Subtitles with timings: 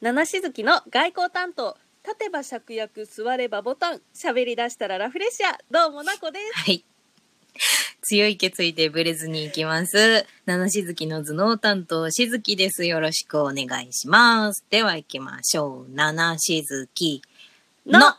[0.00, 6.84] 七しずきの外交担当立てば芍薬座ればボタン喋り出したらラフレシアどうもなこですはい。
[8.02, 10.24] 強い決意でブレずに行きます。
[10.46, 12.86] 七しずきの頭脳担当、しずきです。
[12.86, 14.64] よろしくお願いします。
[14.70, 15.92] では行きましょう。
[15.92, 17.20] 七しずき
[17.84, 18.14] のの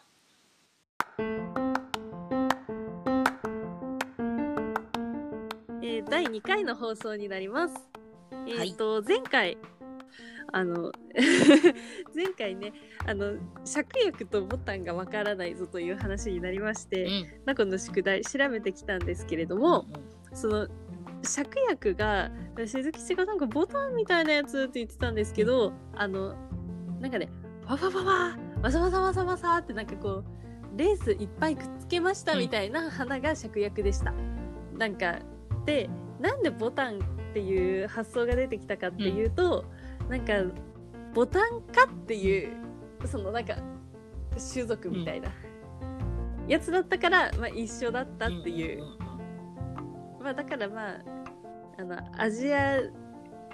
[5.82, 7.76] えー第2回の放送になります
[8.48, 9.58] えっ、と、前回
[10.52, 10.92] あの
[12.16, 12.74] 前回ね
[13.06, 13.34] あの
[13.66, 17.26] 芍薬とボタンがわからないぞという話になりまして、うん。
[17.46, 19.86] ナコの宿題調べてきたんですけれども、
[20.34, 20.68] その
[21.24, 22.32] 芍薬が
[22.66, 26.36] 鈴木氏がなんかボタンみたいなやつって言ってたんですけど、あの
[27.00, 27.30] なんかね
[27.66, 30.24] パパパパわさわさわさわさってなんかこ
[30.76, 34.14] うレースいっぱいくっつけましたみたいな花が芍薬でした。
[34.78, 35.20] なんか
[35.66, 39.66] でなんでボタンっていう発想が出てきたかっていうと、
[40.10, 40.34] なんか
[41.14, 42.58] ボタンかっていう
[43.06, 43.56] そのなんか
[44.54, 45.32] 種族みたいな、
[46.48, 48.84] やつだったから、まあ、一緒だったっていう。
[50.22, 51.00] まあだからまあ
[51.78, 52.80] あのアジア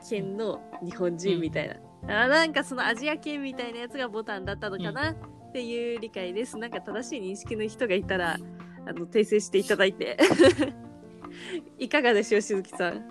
[0.09, 5.15] 圏の日本人みたいな、あなんかそのアジア圏みたいなやつがボタンだったのかなっ
[5.51, 8.37] ていう理解です、なんか正しい認識の人がいたら
[8.85, 10.17] あの訂正していただいて。
[11.77, 13.05] いかがでしょう鈴木さん？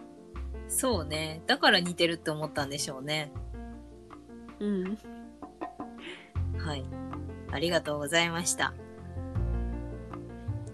[0.69, 1.43] そうね。
[1.47, 3.33] だから似てるって思ったんでしょうね。
[4.61, 4.99] うん
[6.59, 6.85] はい。
[7.53, 8.75] ありがとうございました。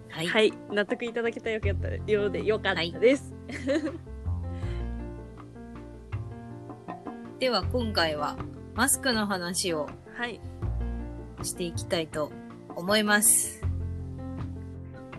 [0.09, 0.27] はい。
[0.27, 3.33] はい納得いただけたよかったようでよかったです、
[7.39, 8.37] では今回は
[8.75, 10.39] マスクの話をはい、
[11.41, 12.31] していきたいと
[12.75, 13.61] 思います。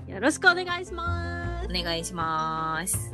[0.07, 3.12] よろしくお願いしますお願いします。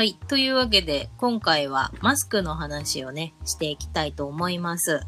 [0.00, 0.14] はい。
[0.28, 5.02] というわけで、今回はマスクの話をね、していきたいと思います。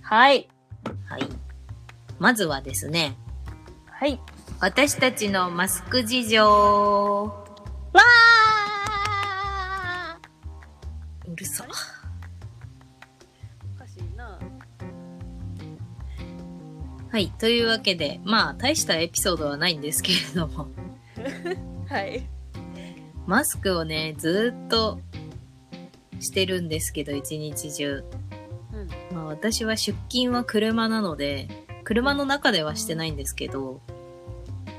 [0.00, 0.48] はい
[1.04, 1.28] はい。
[2.18, 3.14] まずはですね、
[3.90, 4.18] はい
[4.58, 6.42] 私たちのマスク事情。
[6.42, 11.66] わーうるさ。
[13.76, 14.38] おかしいな
[17.10, 17.30] はい。
[17.38, 20.68] というわけで、まあ、大したエピソードはないんですけれども、
[21.86, 22.31] はい
[23.26, 25.00] マスクをね、ずーっと
[26.20, 28.04] してるんですけど、一日中。
[28.72, 31.48] うんまあ、私は出勤は車なので、
[31.84, 33.80] 車の中ではしてないんですけど、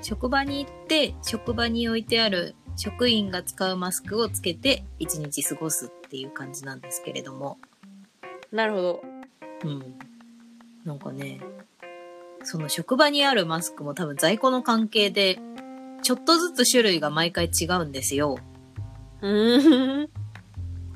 [0.02, 7.58] 職場に行って、職場に置いてある職員が使うマスクをつけて、一日過ごすっていう感じなんですけれども、
[8.52, 9.02] なるほど
[9.66, 9.96] うん。
[10.86, 11.40] なんかね、
[12.44, 15.40] その職場にあるマスクも多分在庫の関係で、
[16.04, 18.38] ちょっとずつ種類が毎回違うんですよ。
[19.22, 20.10] うーん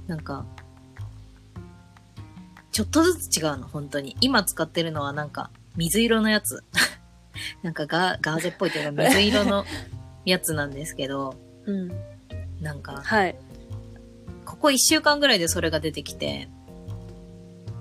[0.05, 0.45] なんか、
[2.71, 4.15] ちょっとずつ違うの、本当に。
[4.21, 6.63] 今使ってるのはなんか、水色のやつ。
[7.63, 9.65] なんかガガーゼっぽいというか、 水色の
[10.25, 11.35] やつなんですけど、
[11.65, 11.91] うん
[12.61, 13.35] なんか、はい
[14.45, 16.49] ここ一週間ぐらいでそれが出てきて、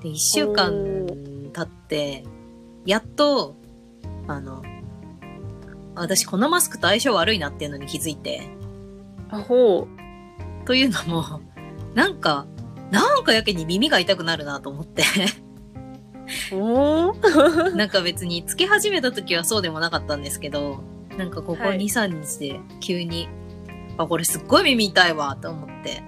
[0.03, 0.72] で、一週間
[1.53, 2.25] 経って、
[2.84, 3.56] やっと、
[4.26, 4.62] あの、
[5.96, 8.48] 私このマスクと相性悪いなっていうのに気づいて、
[9.30, 9.88] あほ
[10.64, 11.40] というのも、
[11.94, 12.46] なんか、
[12.90, 15.02] なんかやけに耳が痛くなるなと思って。
[16.52, 20.82] うおー なんか別につけ始めた時はそうでもなかったんですけど、
[21.16, 23.28] なんかここ2、はい3日で急に、
[23.96, 26.02] あ、これすっごい耳痛いわと思って。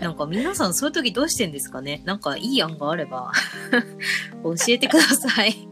[0.00, 2.02] なんか皆さんそういう時どうしてんですかね？
[2.04, 3.32] なんかいい案があれば
[4.44, 5.68] 教えてください。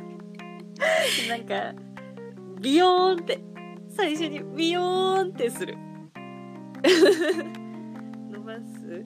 [1.28, 1.74] なんか
[2.62, 3.40] ビヨーンって
[3.90, 5.76] 最初にビヨーンってする
[8.30, 9.04] 伸ばす？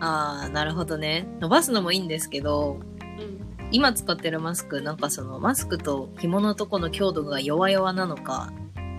[0.00, 1.26] あー、なるほどね。
[1.40, 2.78] 伸ばすのもいいんですけど、
[3.18, 3.42] うん
[3.74, 8.52] 今使ってるマスク、なんかそのマスクと紐のとこの強度が弱々なのか、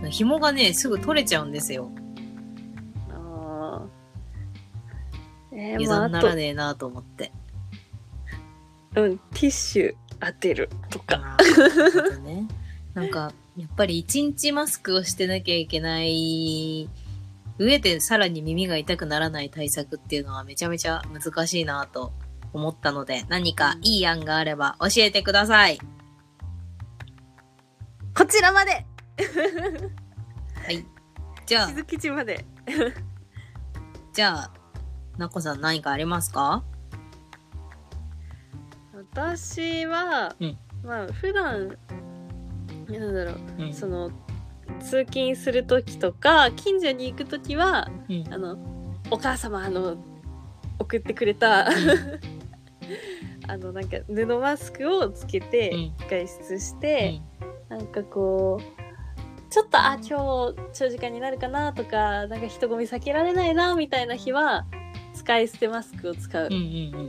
[0.10, 1.92] 紐がね、すぐ取れちゃうんですよ。
[3.12, 7.32] あーえー、油断ならねえなと思って。
[8.96, 11.38] うんティッシュ当てるとか
[12.24, 12.48] ね。
[12.96, 16.90] なんか、やっぱり一日マスクをしてなきゃいけない、
[17.60, 22.12] 上でさらに耳が痛くならない対策っていうのはめちゃめちゃ難しいなと
[22.52, 25.80] 思ったので、何かいい案があれば教えてください。
[28.16, 28.86] こちらまで。
[30.66, 30.86] はい。
[31.46, 31.68] じゃあ。
[31.68, 32.46] し、ずきちまで。
[34.14, 34.54] じゃあ、
[35.18, 36.64] なこさん何かありますか？
[38.94, 40.58] 私は、うん。
[40.84, 41.78] まあ普段
[43.00, 43.74] なんだろう、うん。
[43.74, 44.12] その
[44.80, 48.34] 通勤する時とか近所に行く時はうん。
[48.34, 48.58] あの
[49.12, 49.98] お母様あの
[50.80, 51.68] 送ってくれた
[53.48, 55.94] あのなんか布マスクをつけてうん。
[56.10, 57.22] 外出して、
[57.70, 58.84] なんかこう
[59.52, 64.66] ちょっとあ今日長時間になるかなとかなんか人混み避けられないなみたいな日は
[65.14, 66.60] 使い捨てマスクを使ううんうんう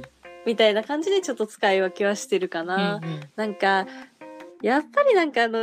[0.00, 0.02] ん。
[0.44, 3.00] みたいな感じでちょっと使い分けはしてるかな。
[3.02, 3.20] うん。
[3.34, 3.86] なんか
[4.64, 5.58] やっぱりなんかあの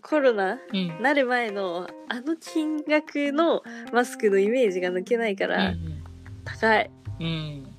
[0.00, 1.02] コロナうん。
[1.02, 3.62] なる前のあの金額の
[3.92, 5.74] マスクのイメージが抜けないから
[6.44, 6.90] 高い。
[7.18, 7.74] うん。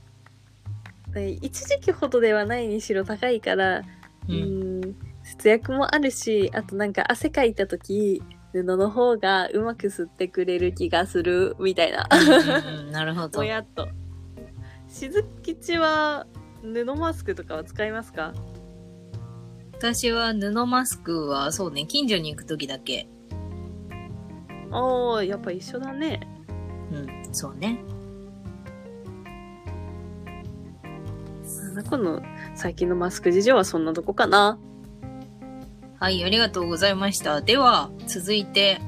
[1.16, 1.28] うん。
[1.42, 3.84] 一時期ほどではないにしろ高いから、う
[4.28, 8.22] うんん、節約もあるしあとなんか汗かいた時
[8.52, 12.10] 布の方がうまく吸ってくれる気がするみたいな。
[12.12, 13.40] うんうんなるほど。
[13.40, 13.88] もやっと。
[14.90, 16.28] しずきちは
[16.62, 18.34] 布マスクとかは使いますか？
[19.94, 23.08] 私は布マスクはそうね近所に行く時だけ
[24.72, 26.28] ああやっぱ一緒だね。
[26.92, 27.80] うんそうね
[31.88, 32.24] この
[32.56, 34.58] 最近のマスク事情はそんなとこかな。
[36.00, 38.82] はいありがとうございましたでは続いて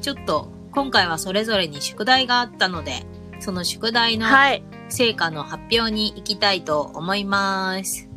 [0.00, 3.02] ちょっと今回はそれぞれに宿題があったので
[3.40, 4.62] その宿題のはい。
[4.88, 8.11] 成果の発表に行きたいと思いますは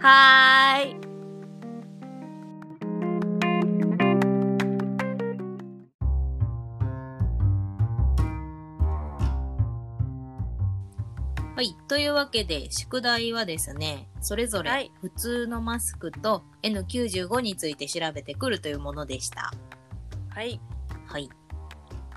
[0.00, 1.06] ーい。
[11.56, 11.74] はい。
[11.88, 19.52] というわけで、宿題はですね、それぞれはい普通のマスクと N95 について調べてくるというものでした。
[20.28, 20.60] はい。
[21.06, 21.30] はい。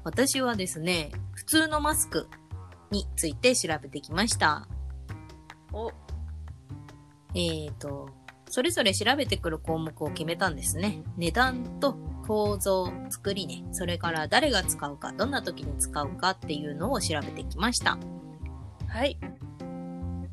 [0.04, 2.28] 私はですね、普通のマスク
[2.92, 4.68] について調べてきました。
[5.72, 5.92] お、
[7.36, 8.10] えーと、
[8.50, 11.04] それぞれ調べてくる項目を決めたんですね。
[11.18, 11.94] 値段と
[12.28, 17.98] 構造、作りね、それから誰が使うか、どんな時に使うかっていうのを調べてきました。
[18.88, 19.20] はい。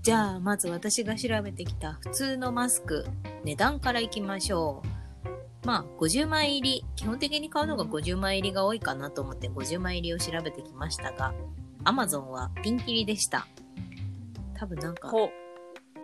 [0.03, 3.07] じゃあ、まず私が調べてきた普通のマスク、
[3.45, 5.67] 値段からいきましょう。
[5.67, 11.35] まあ、50枚入り、基本的に買うのが50枚入りが多いかなと思って50枚入りを調べてきましたが、
[11.85, 13.47] Amazon はピンキリでした。
[14.55, 15.29] 多分なんか、ほ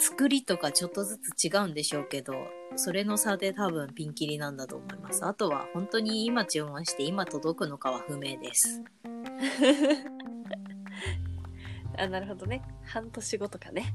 [0.05, 2.35] 作りとかちょっとずつ違うんでしょうけど、
[2.75, 5.25] それの差で多分ピンキリなんだと思います。
[5.25, 8.83] あとは本当に今注文して今届くのかは不明です。
[11.97, 12.63] あ、なるほどね。
[12.85, 13.95] 半年後とかね。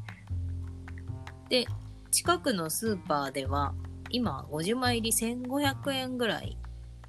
[1.49, 1.65] で、
[2.09, 3.73] 近くのスーパーでは、
[4.09, 6.57] 今50枚入り1500円ぐらい。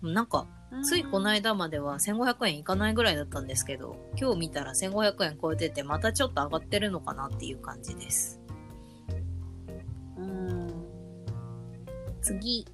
[0.02, 0.48] なんか、
[0.82, 8.40] ついこの間までは1500円いかないぐらいだったんですけど、今日見たら1500円超えてて、またちょっと上がってるのかなっていう感じです。
[12.28, 12.66] 次。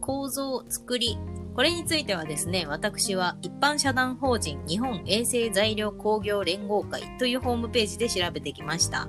[0.00, 1.18] 構造、作り。
[1.56, 9.08] これについてはですね、私は一般社団法人日本衛生材料工業連合会というホームページで調べてきました。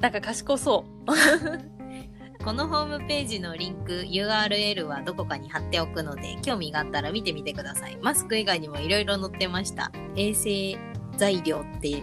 [0.00, 0.84] なんか賢そ
[2.44, 10.76] このホームページのリンク URL はどこかに貼っておくので興味があったら見てみてくださいマスク以外にもいろいろ載ってました衛生
[11.16, 12.02] 材料って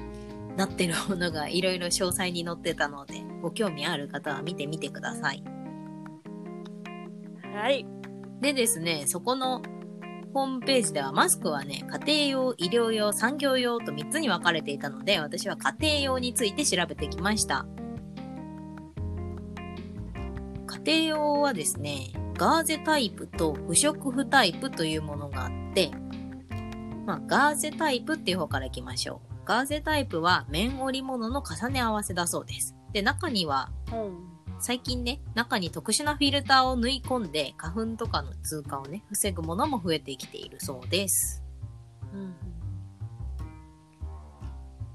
[0.55, 5.43] なってるものがいろいろ詳細に載ってたのでご興味ある方は見てみてください
[7.45, 7.85] うはい。
[8.41, 9.61] でですねそこの
[10.33, 17.65] ホームページではマスクはね家庭用医療用産業用と3つに分かれていたので私は家庭用について調べてきました
[20.69, 25.91] 家庭用はですね、ガーゼタイプと不織布タイプというものがあって、
[27.05, 29.45] まあ、ガーゼタイプっていう方からいきましょう。
[29.45, 32.75] ガーゼタイプは綿織物の重ね合わせだそうです。
[32.93, 34.39] で、中には、うん。
[34.61, 41.43] 最近ね、中に特殊なフィルターを縫い込んで、花粉とかの通過をね、防ぐものも増えてきているそうです。
[42.13, 42.35] うん。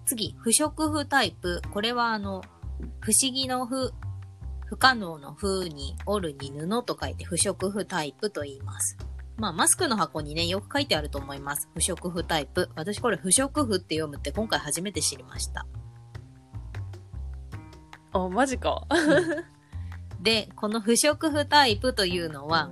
[0.05, 1.63] 次、不織布タイプ。
[1.73, 2.43] これはあの、
[3.01, 3.93] 不思議の不、
[4.67, 8.99] 不可能の不に、折るに布と書いて不織布タイプと言います。
[9.37, 11.69] まあ、マスクの箱にね、よく書いてあると思います。
[11.75, 12.69] 不織布タイプ。
[12.77, 15.67] 私これ不織布って読むって今回初めて知りました。
[18.15, 18.87] あ、マジか。
[20.23, 22.71] で、この不織布タイプというのは、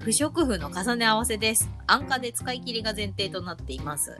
[0.00, 1.68] 不織布の重ね合わせです。
[1.86, 4.16] 安価で使い切りが前提となっています。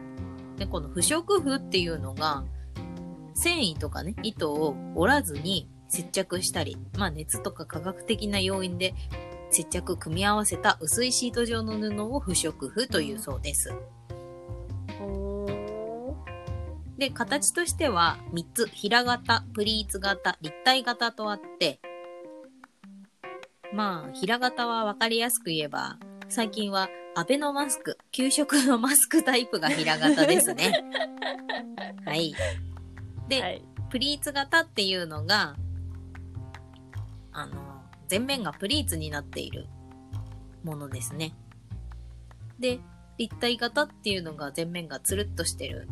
[0.58, 2.44] で、この不織布っていうのが、
[3.34, 8.94] 繊維とかね、糸を折らずに接着したり、まあ熱とか科学的な要因で
[9.50, 13.72] 接着組み合わせた薄いシート状の布を不織布というそうです。
[16.96, 21.80] おで、形としては3つ、平型、プリーツ型、立体型とあって、
[23.72, 25.98] まあ、平型はわかりやすく言えば、
[26.28, 30.84] 最近はアベノマスク、給食のマスクタイプが平型ですね。
[32.04, 32.34] はい。
[33.28, 33.62] で、はい。
[33.90, 35.56] プリーツ型っていうのが、
[37.32, 39.66] あの、前面がプリーツになっている
[40.64, 41.34] ものですね。
[42.58, 42.80] で、
[43.18, 45.88] 立体型っていうのが前面がつるっとしてる、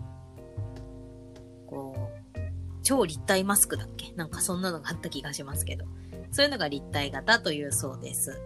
[1.67, 2.39] こう、
[2.83, 4.13] 超立体マスクだっけ？
[4.13, 5.87] なんかそんなのがあった気がしますけど。
[6.31, 8.41] そういうのが立体型というそうです。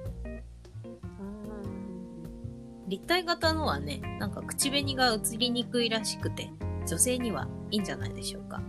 [2.87, 6.51] 立体型のはね、なんか口紅が映りにくいらしくて、
[6.87, 8.63] 女性にはいいんじゃないでしょうか。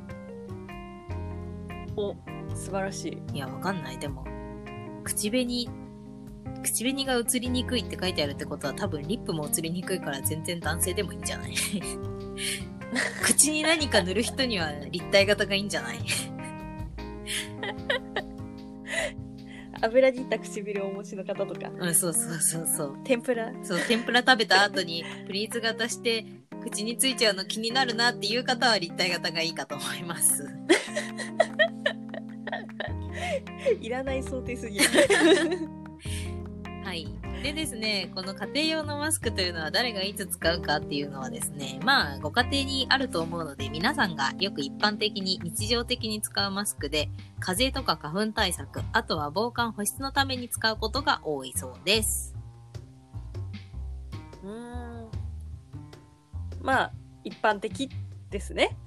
[1.96, 2.16] お、
[2.56, 3.36] 素晴らしい。
[3.36, 4.00] いや、わかんない。
[4.00, 4.26] でも、
[5.04, 5.70] 口紅、
[6.64, 11.54] 口紅が映りにくいって書いてあるってことは多分リップも映りにくいから全然男性でもいいんじゃない？
[13.24, 16.00] 口に何か塗る人には立体型がいいんじゃない？
[19.82, 22.98] 油切った唇をお持ちの方とか、うん、そうそうそうそう。
[23.06, 23.52] 天ぷら？
[23.64, 26.26] そう、天ぷら食べた後にプリーツ型して
[26.64, 30.46] 口についちゃうの気になるなっていう方は立体型がいいかと思います。
[33.80, 34.86] いらない想定すぎる。
[36.84, 37.08] はい。
[37.42, 52.36] でですね、この家庭用のマスクというのは誰がいつ使うかっていうのはですね、まあご家庭にあると思うので皆さんがよく一般的に日常的に使うマスクで風邪とか花粉対策、あとは防寒保湿のために使うことが多いそうです。
[54.44, 54.52] うー
[55.06, 55.10] ん。
[56.62, 56.92] まあ、
[57.24, 57.90] 一般的
[58.30, 58.78] ですね。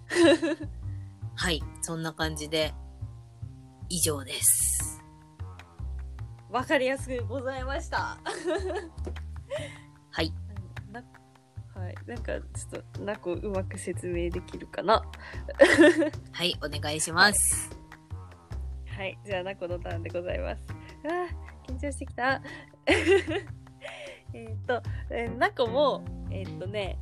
[1.34, 1.62] はい。
[1.80, 2.74] そんな感じで
[3.88, 4.71] 以上です。
[6.52, 8.18] わかりやすくございました。
[10.10, 10.30] はい。
[10.92, 11.02] な
[11.74, 11.94] はい。
[12.06, 15.02] なんか、ちょっと、なこうまく説明できるかな。
[16.30, 17.70] はい、お願いします。
[18.86, 19.18] はい。
[19.24, 20.62] じゃあ、なこのターンでございます。
[21.04, 22.42] あー緊張してきた。
[24.34, 26.98] えっと、えーなこも、えーっとね、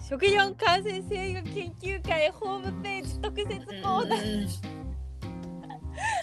[0.00, 4.84] 食料感染制御研究会ホームページ特設コーナー、うん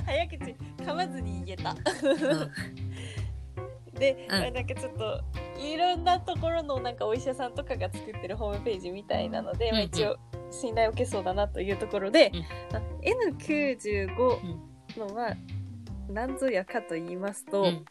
[0.05, 1.71] 早口噛まずに言えた。
[1.71, 2.51] うん。
[3.99, 4.39] で、うん。
[4.39, 5.23] まあなんかちょっと
[5.59, 9.85] いろんなところのなんかお医者さんとかが作ってるホームページみたいなので、まあ、うん。
[9.85, 10.17] うん一応
[10.51, 12.77] 信頼を受けそうだなというところで、うん。
[12.77, 12.81] あ
[13.37, 14.17] N95
[14.97, 15.35] のは
[16.09, 17.85] 何ぞやかと言いますと、うん。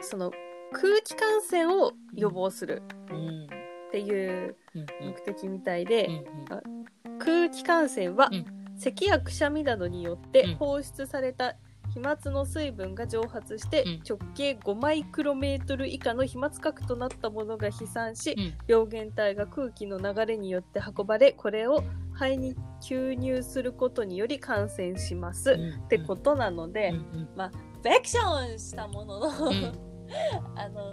[0.00, 0.30] その
[0.72, 3.46] 空気感染を予防するうん。
[3.88, 6.86] っていううん目的みたいで、うん
[7.18, 10.54] 空気感染は、うん咳やくしゃみなどによってうん。
[10.56, 11.56] 放出された
[11.94, 14.02] 飛沫の水分が蒸発して、うん。
[14.08, 18.54] 直径5マイクロメートル以下の飛沫核となったものが飛散し、うん。
[18.66, 25.84] 病原体が空気の流れによって運ばれこれを肺に吸入することにより感染します、うん。
[25.84, 26.96] ってことなので、うん。
[26.96, 27.50] うん。
[27.82, 29.86] ベクションしたものの、ん。
[30.56, 30.92] あの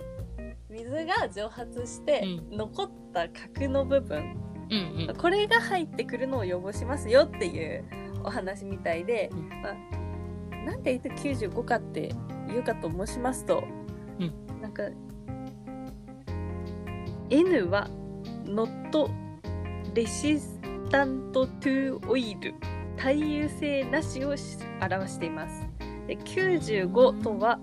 [0.70, 4.36] 水が蒸発してう残った核の部分、
[4.74, 5.16] うんうん。
[5.16, 7.84] これが入ってくるのを予防しますよっていう
[8.24, 9.50] お話みたいで、うん。
[9.50, 12.14] まあ、なんで N95 かって
[12.48, 13.64] 言うかと申しますと、
[14.20, 14.84] うなんか
[17.30, 17.90] N は
[18.46, 19.10] Not
[19.94, 22.54] Resistant to Oil
[22.98, 25.68] 耐油性なしをし表しています。
[26.08, 27.60] で95とは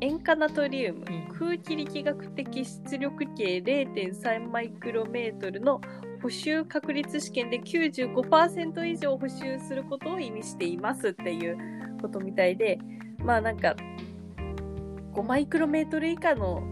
[0.00, 1.34] 塩化ナトリウム、うん。
[1.38, 5.80] 空気力学的出力計0.3マイクロメートルの
[6.22, 11.58] 補修確率試験で95%以上補修することを意味していますっていう
[12.00, 12.78] ことみたいで
[13.18, 13.74] まあなんか
[15.14, 16.62] 5マイクロメートル以下の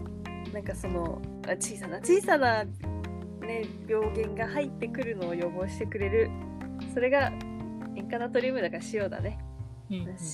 [0.53, 1.21] なんかその
[1.59, 6.29] 小さな小さな、ね、病原が入ってくるのを予防してくれる
[6.93, 7.31] それが
[7.95, 9.37] 塩化ナトリウムだから塩だね。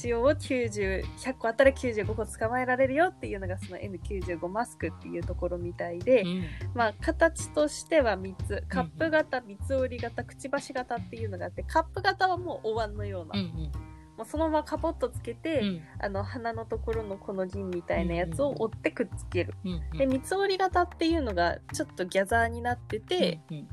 [0.04, 6.44] 塩を90 100個あったら95個捕まえられるよっていうのがその N95 マスクっていうところみたいで、うん。
[6.74, 8.64] まあ形としては3つ。
[8.68, 13.72] カップ型三つ折り型くちばし型っていうのがあってカップ型はもうお椀のような、うん
[14.18, 15.82] もうそのままカポッとつけて、うん。
[16.00, 23.68] あの鼻のところのこの銀みたいなやつを折ってくっつける、うんで三つ折り型っていうのがちょっとギャザーになってて、うん。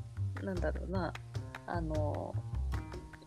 [0.44, 1.12] なんだろうな。
[1.66, 2.34] あの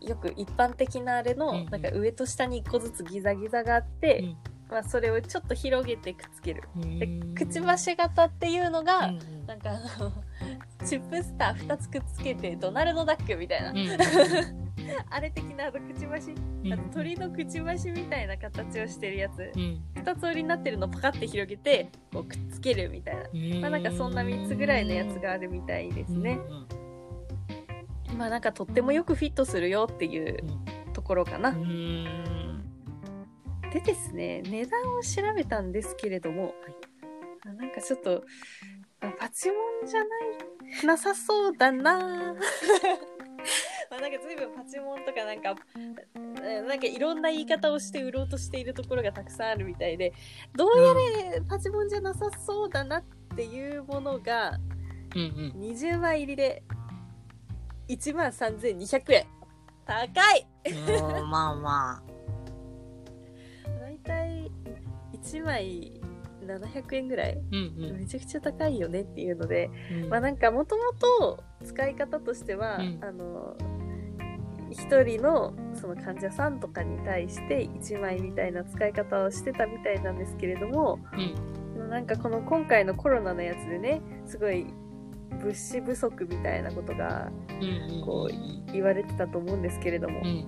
[0.00, 1.66] よく一般的なあれの、うんうん。
[1.66, 4.36] なんか上と下に1個ずつギザギザがあって、うん。
[4.70, 6.62] まあ、それをちょっと広げてくっつける。
[6.76, 10.12] でうんくちばし型っていうのが、うんなんかあの
[10.84, 13.78] チップスター2つくっつけてドナルドダックみたいな、うん
[15.10, 16.72] あれ的なあのくちばしうん。
[16.72, 19.50] あと鳥のくちばしみたいな形をしてるやつ。
[19.54, 19.82] うん。
[19.94, 23.60] 2つ折りになってるのをパカって広げてこうくっつけるみたいな。
[23.60, 26.38] まあなんかそんな3つぐらいのやつがあるみたいですね。
[28.18, 30.38] まあなんかとってもよくフィットするよっていう
[30.92, 31.54] ところかな。
[33.72, 36.52] でですね、値段を調べたんですけれども、
[37.46, 38.24] あなんかちょっと、
[39.00, 40.06] あパチモンじゃな
[40.82, 42.34] い、なさそうだな。
[43.88, 45.54] まあなんか随分パチモンとかなんか、
[46.42, 50.12] えなんかいろんな言い方をして売ろうとしているところがたくさんあるみたいで、
[50.56, 53.04] どうやれパチモンじゃなさそうだなっ
[53.36, 54.58] ていうものが、
[55.14, 55.60] うんうん。
[55.60, 56.64] 20枚入りで
[57.88, 59.26] 1万3200円。
[59.86, 60.04] 高
[60.34, 60.46] い
[61.30, 62.02] まあま
[63.80, 64.50] だいたい
[65.14, 66.00] 1枚
[66.46, 67.36] 700円ぐらいあ。
[67.36, 67.98] うんうん。
[68.00, 73.56] めちゃくちゃ高いよねっていうので、うんまあなんかもともと使い方としては、うんあの
[74.70, 84.66] 一人のその患者さんとかに対して1枚みたいな使い方をしてたみたいなんですけれども、うんなんかこの今回のコロナのやつでねすごい
[85.30, 87.30] 物資不足みたいなことが
[87.60, 87.66] うん
[88.02, 90.44] う言われてたと思うんですけれどもう、ん。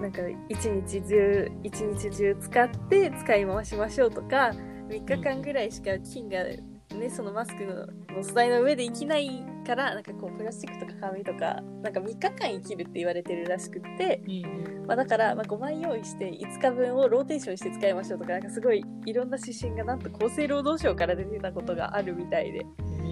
[0.00, 4.52] なんか一日中一日中使って使い回しましょうとか
[4.88, 14.32] 3日間ぐらいしか菌がねそのマスクのの素材の上で生きないからなんかこうプラスチックとか紙とかなんか3日間生きるって言われてるらしくって、うん
[14.80, 14.86] うん。
[14.86, 22.64] まあ、だから、まあ、5枚用意して5日分をローテーションして使いましょうとかなんかすごいいろんな指針がなんと厚生労働省から出てたことがあるみたいで、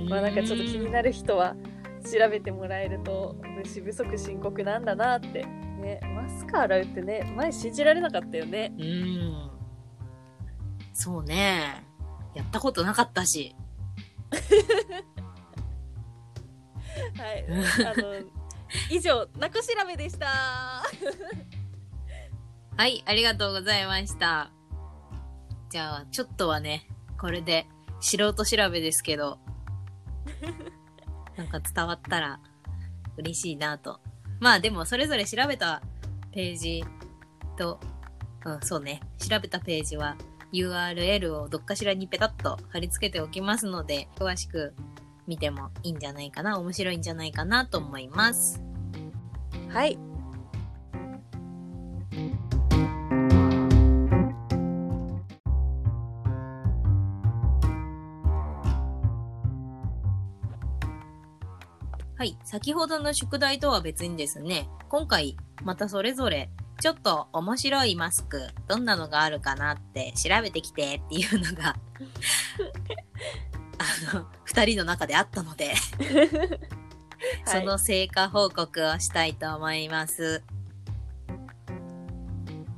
[0.08, 1.54] まあ、なんかちょっと気になる人は
[2.04, 5.46] 調べてもらえると物資不足深刻なんだなって。
[5.84, 9.50] ね、マスク洗うってね前信じられなかったよねうん。
[10.94, 11.84] そうね。
[12.34, 13.54] やったことなかったし。
[17.18, 17.44] はい
[17.86, 18.14] あの
[18.90, 20.26] 以上「なこ調べ」でした
[22.76, 24.50] はい、ありがとうございました。
[25.70, 26.88] じゃあ、ちょっとはね、
[27.20, 27.68] これで
[28.00, 29.38] 素人調べですけど、
[31.36, 32.40] なんか伝わったら
[33.16, 34.00] 嬉しいなと。
[34.40, 35.82] まあでも、それぞれ調べた
[36.32, 36.84] ページ
[37.56, 37.80] と、
[38.44, 40.16] うん、そうね、調べたページは
[40.52, 44.74] URL をどっかしらにペタッと貼り付けておきますので、詳しく
[45.26, 48.62] 見てもいいんじゃないかな、面白いんじゃないかなと思います。
[49.70, 50.13] はい
[62.54, 71.74] 先ほどの宿題とは別にですね、今回またそれぞれちょっと面白いマスク、どんなのがあるかなって調べてきてっていうのが、
[74.12, 75.74] あの、二人の中であったので、
[77.44, 80.44] その成果報告をしたいと思います。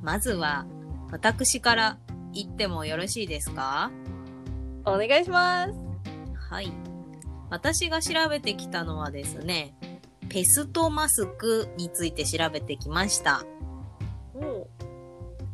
[0.00, 0.64] まずは、
[1.10, 1.98] 私から
[2.32, 3.90] 言ってもよろしいですか？
[4.86, 5.74] お願いします
[6.48, 6.72] はい。
[7.50, 9.74] 私が調べてきたのはですね、
[10.28, 13.44] ペストマスクについて調べてきました。
[14.34, 14.68] も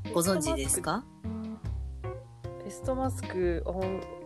[0.08, 1.04] うご存知ですか？
[2.64, 3.70] ペストマスクあ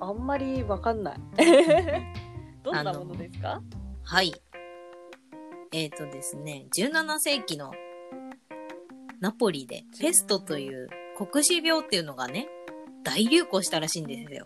[0.07, 1.19] んあんまりわかんない
[2.63, 3.61] どんなものですか？
[4.05, 4.33] はい。
[5.73, 7.73] えっ、とですね、17世紀の
[9.21, 12.49] ナポリでペストという黒死病っていうのがね、
[13.03, 14.45] 大流行したらしいんですよ。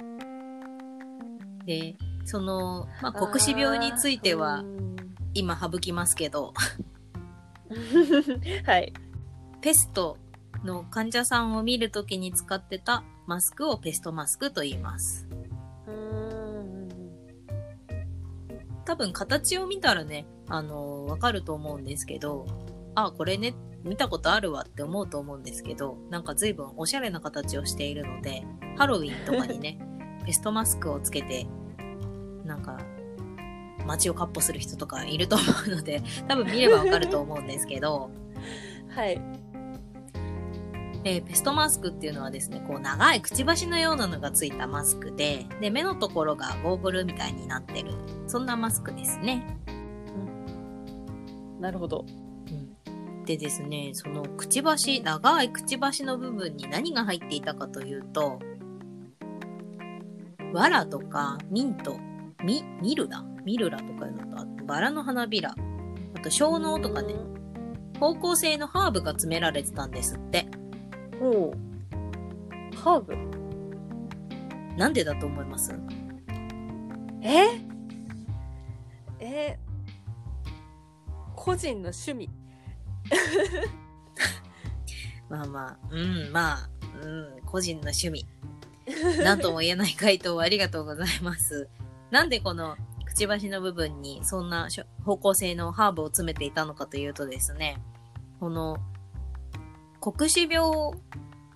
[1.67, 4.65] で、その、まあ、黒死病についてあは
[5.35, 6.53] 今省きますけど、
[8.67, 8.93] はい。
[9.61, 10.17] ペスト
[10.65, 15.29] の患者さんを見るときに使ってたマスクをペストマスクと言います。
[18.85, 22.47] 多分形を見たらね、あのわかると思うんですけど、
[22.97, 23.55] あ、これね、
[23.85, 28.43] 見たことあるわって思うと思うんですけど、なんか随分おしゃれな形をしているので、
[28.77, 29.79] ハロウィンとかにね、
[30.27, 31.47] ペストマスクをつけて、
[32.51, 32.79] なんか、
[33.87, 38.11] 街をカッ歩する人とかいると思うので、 多分見ればわかると思うんですけど、
[38.91, 39.21] はい。
[41.03, 47.93] えーペストマスクっていうのはですね、こう長いくちばしのようなのがついたマスクで、で、目のところがゴーグルみたいになってる、
[48.27, 49.57] そんなマスクですね。
[51.61, 52.05] なるほど。
[53.25, 58.41] でですね、そのくちばし、長いくちばしの部分に何が入っていたかというと、
[60.53, 61.99] 藁とかミント、
[62.45, 63.25] ミ、ミルラ？
[63.45, 65.55] ミルラとかいうのと、あとバラの花びら、
[66.15, 67.15] あと小脳とかね、
[67.99, 70.47] 方向性のハーブが詰められてたんですって。
[71.19, 72.77] ほう。
[72.77, 73.17] ハーブ？
[74.77, 75.75] なんでだと思います？
[77.23, 77.47] え？
[79.21, 79.59] え？
[81.37, 82.31] 個人の趣味。
[85.29, 86.71] まあまあ、うん、まあ、
[87.03, 88.27] うん、個人の趣味。
[89.23, 91.69] なんとも言えない回答をありがとうございます。
[92.11, 94.69] なんでこのくちばしの部分にそんな
[95.05, 97.83] 方向性のハーブを詰めていたのかというとですね、
[98.39, 98.77] この
[100.01, 100.95] 黒死病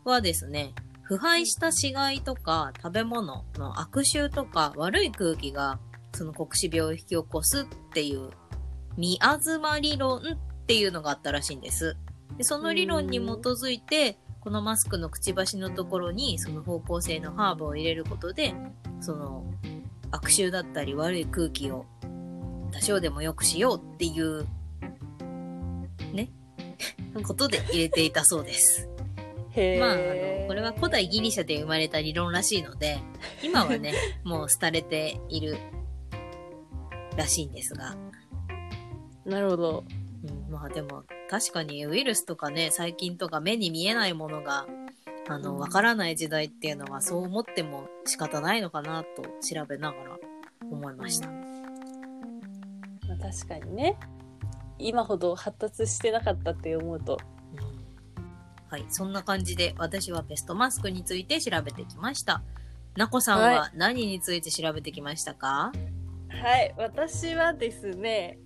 [0.04, 5.78] はですね、腐敗した死骸とか食べ物の悪臭とか悪い空気が
[6.12, 8.30] その黒死病を引き起こすっていう
[8.96, 10.22] ミアズマ理論っ
[10.66, 11.96] ていうのがあったらしいんです。
[12.36, 18.54] でその理論に基づいて、このマスクのくちばしのところにその方向性のハーブを入れることで、
[19.00, 19.44] その
[20.14, 21.86] 悪臭だったり悪い空気を
[22.70, 24.46] 多少でも良くしようっていう、
[26.12, 26.30] ね、
[27.26, 28.88] ことで入れていたそうです。
[29.78, 32.98] まあ、あの、これは古代ギリシャで生まれた理論らしいので、
[33.42, 35.58] 今はね、 もう廃れている
[37.16, 37.96] らしいんですが、
[39.24, 39.84] なるほど。
[40.24, 44.66] うん、まあでも確かにウイルスとかね、細菌とか目に見えないものが、
[45.28, 50.18] あの、わからない時代っていうのはそう思っても仕方ないのかなと調べながら
[50.70, 51.28] 思いました。
[51.30, 51.34] ま
[53.14, 53.98] あ、確かにね。
[54.78, 57.18] 今ほど発達してなかったって思うと。
[57.52, 57.74] うん
[58.68, 62.42] はい、そんな感じで私はベストマスクについて調べてきました。
[62.96, 65.72] なこさんは何について調べてきましたか？
[66.28, 68.38] はい、私はですね、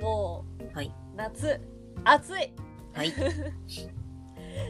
[0.00, 1.60] もう、はい夏、
[2.04, 2.52] 暑い
[2.94, 3.12] はい。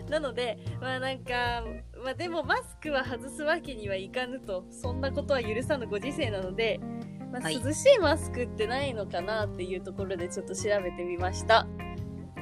[0.08, 1.64] なので、まあなんか、
[2.04, 6.80] まあでもマスクは外すわけにはいかぬと、そんなことは許さぬご時世なので、
[7.32, 11.66] まあ、はい涼しいマスクってないのかなっていうところでちょっと調べてみました。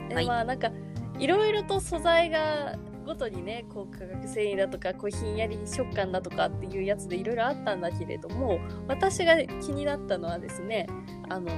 [0.08, 0.26] ではい。
[0.26, 0.70] まあなんか、
[1.18, 2.76] いろいろと素材が
[3.06, 10.86] ごとにね、こう化学繊維だとか、こうひんやり食感だとかっていうやつでいろいろあったんだけれども、私が気になったのはですね、
[11.28, 11.50] あの、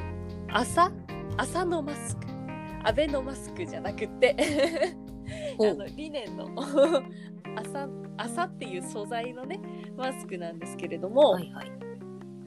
[0.51, 0.91] 朝？
[1.39, 2.27] 朝のマスク。
[2.85, 4.37] アベノマスクじゃなくて。
[4.37, 5.02] ほ
[5.59, 6.49] あのリネンの
[7.57, 9.61] 朝朝っていう素材のね
[9.97, 11.73] マスクなんですけれども、はいはい。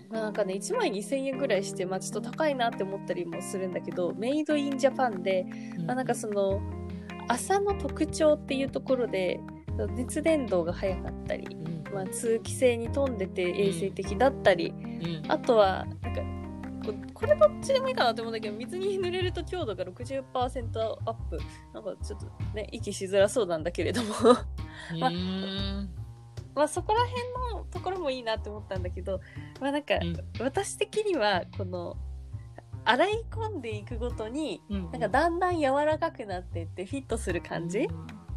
[0.09, 5.45] まあなんかね1枚2000円ぐらいして、まあ、ちょっと高いなって思ったりもするんだけどメイドインジャパンで、
[5.85, 6.61] まあ、なんかその
[7.27, 9.39] 朝の特徴っていうところで
[9.95, 15.31] 熱伝導が早かったり、うん、まあ、通気性に富んでて衛生的だったり、うん。
[15.31, 16.21] あとはなんか
[16.85, 21.39] ここれどっちでもいいかなって思うんだけど水に濡れると強度が60%アップ。
[21.73, 24.09] なんかちょっとね息しづらそうなんだけれども。
[24.19, 25.11] うまあ
[26.53, 27.21] まあそこら辺
[27.55, 29.19] のところもいいなって思ったんだけど
[29.59, 30.15] まあなんか、うん。
[30.39, 31.97] 私的にはこの
[32.85, 37.87] 洗い込んでいくごとにうんなんかだんだん柔らかくなっていってフィットする感じ、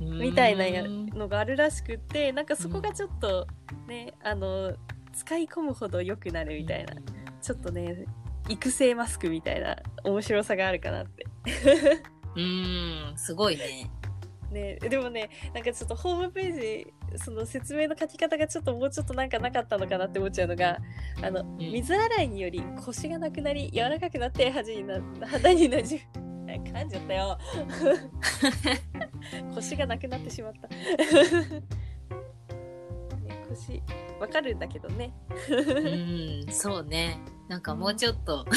[0.00, 0.18] うん。
[0.18, 0.64] みたいな
[1.16, 3.46] のがあるらしくってなんかそこがちょっと
[3.86, 4.74] ねあの
[5.12, 6.94] 使い込むほど良くなるみたいな。
[7.40, 8.04] ちょっとね
[8.48, 11.26] 育成マスクみたいな面白さがあるかなって。
[12.36, 13.90] うーん、すごいね。
[14.50, 20.78] ね、でもねなんかちょっとホームページその説明の書き方がちょっともうちょっとなんかなかったのかなって思っちゃうのが
[21.22, 26.28] あの、水洗いによりコシがなくなり柔らかくなって肌にな肌になじむ
[26.64, 27.38] 噛んじゃったよ
[29.54, 30.76] コシがなくなってしまった、ね、
[33.48, 33.82] コシ
[34.18, 35.12] わかるんだけどね
[35.50, 37.18] うん、そうね。
[37.48, 38.44] なんかもうちょっと、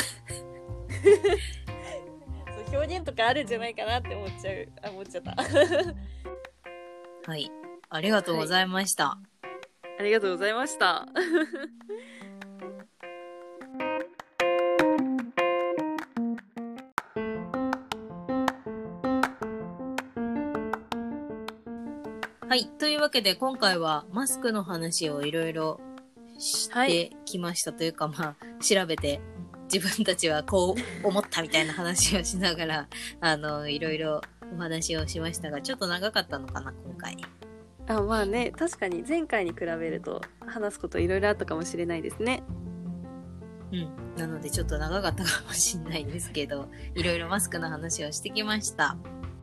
[2.71, 5.35] そう表現とかあるんじゃないかなって思っちゃうあ思っちゃった
[7.27, 7.49] はい。
[7.89, 9.17] ありがとうございました。
[9.99, 11.07] ありがとうございました
[22.47, 22.67] はい。
[22.79, 25.79] というわけで、今回はマスクの話をいろいろ
[26.41, 29.21] してきましたというか、まあ、調べて、
[29.71, 32.87] 自分たちはこう思ったみたいな話をしながら、
[33.21, 34.21] あの、いろいろ
[34.53, 37.17] お話をしましたが、ちょっと長かったのかな、今回。
[37.87, 42.43] あまあね確かに前回に比べると話すこといろいろあったかもしれないですね
[43.71, 44.15] うん。
[44.17, 48.97] なので、ちょっと長かったかもしれないですけど、いろいろマスクの話をしてきました。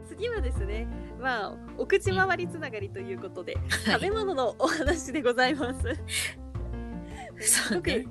[0.08, 0.88] 次はですね
[1.20, 3.56] まあお口周りつながりということで、
[3.86, 5.80] 食べ物のお話でございます
[7.40, 8.06] そうね。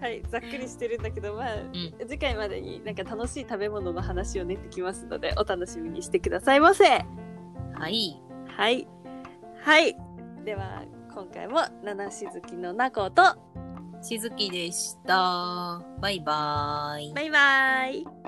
[0.00, 7.02] はいざっくりしてるんだけどまあ、ん次回までになんか楽しい食べ物の話を練ってきますのでお楽しみにしてくださいませは
[7.88, 8.20] い。
[8.48, 8.88] はい
[9.60, 9.96] はい
[10.44, 10.82] では
[11.14, 13.22] 今回も七しずきのなこと
[14.02, 15.80] しずきでした。
[16.00, 17.12] バイバーイ。
[17.14, 18.21] バイバイ